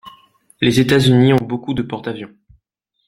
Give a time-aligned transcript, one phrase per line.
[0.61, 2.35] Les états unis ont beaucoup de porte avions.